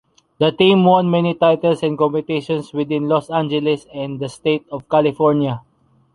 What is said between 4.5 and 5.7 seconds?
of California.